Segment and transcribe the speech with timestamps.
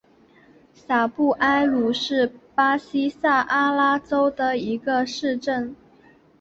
[0.73, 5.75] 萨布埃鲁是巴西塞阿拉州的一个市镇。